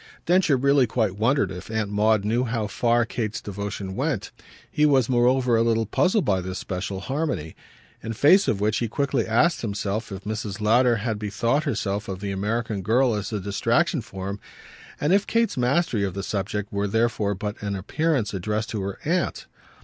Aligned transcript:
Densher 0.25 0.57
really 0.57 0.87
quite 0.87 1.15
wondered 1.15 1.51
if 1.51 1.69
Aunt 1.69 1.91
Maud 1.91 2.25
knew 2.25 2.43
how 2.45 2.65
far 2.65 3.05
Kate's 3.05 3.39
devotion 3.39 3.95
went. 3.95 4.31
He 4.71 4.83
was 4.83 5.07
moreover 5.09 5.55
a 5.55 5.61
little 5.61 5.85
puzzled 5.85 6.25
by 6.25 6.41
this 6.41 6.57
special 6.57 7.01
harmony; 7.01 7.55
in 8.01 8.13
face 8.13 8.47
of 8.47 8.59
which 8.59 8.79
he 8.79 8.87
quickly 8.87 9.27
asked 9.27 9.61
himself 9.61 10.11
if 10.11 10.23
Mrs. 10.23 10.59
Lowder 10.59 10.95
had 10.95 11.19
bethought 11.19 11.65
herself 11.65 12.07
of 12.07 12.19
the 12.19 12.31
American 12.31 12.81
girl 12.81 13.13
as 13.13 13.31
a 13.31 13.39
distraction 13.39 14.01
for 14.01 14.27
him, 14.29 14.39
and 14.99 15.13
if 15.13 15.27
Kate's 15.27 15.55
mastery 15.55 16.03
of 16.03 16.15
the 16.15 16.23
subject 16.23 16.73
were 16.73 16.87
therefore 16.87 17.35
but 17.35 17.61
an 17.61 17.75
appearance 17.75 18.33
addressed 18.33 18.71
to 18.71 18.81
her 18.81 18.97
aunt. 19.05 19.45